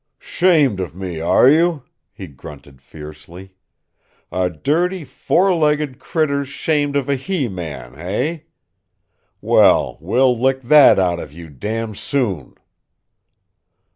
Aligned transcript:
"Shamed 0.17 0.79
of 0.79 0.95
me, 0.95 1.19
are 1.21 1.47
you?" 1.47 1.83
he 2.11 2.25
grunted 2.25 2.81
fiercely. 2.81 3.53
"A 4.31 4.49
dirty 4.49 5.03
four 5.03 5.53
legged 5.53 5.99
critter's 5.99 6.47
'shamed 6.49 6.95
of 6.95 7.07
a 7.07 7.13
he 7.13 7.47
man, 7.47 7.93
hey? 7.93 8.45
Well, 9.41 9.99
we'll 10.01 10.35
lick 10.35 10.61
that 10.61 10.97
out 10.97 11.19
of 11.19 11.31
you, 11.31 11.51
dam' 11.51 11.93
soon!" 11.93 12.55